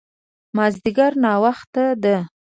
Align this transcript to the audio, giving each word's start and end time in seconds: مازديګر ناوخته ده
مازديګر 0.55 1.11
ناوخته 1.23 1.85
ده 2.03 2.17